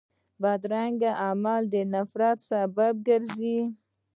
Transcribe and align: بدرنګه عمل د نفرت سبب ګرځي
بدرنګه 0.41 1.11
عمل 1.25 1.61
د 1.73 1.75
نفرت 1.93 2.37
سبب 2.49 2.93
ګرځي 3.07 3.59